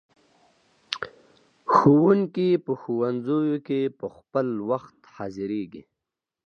ښوونکي 1.73 2.49
په 2.65 2.71
ښوونځیو 2.81 3.55
کې 3.67 3.81
په 3.99 4.07
خپل 4.15 4.47
وخت 4.69 4.97
حاضریږي. 5.15 5.83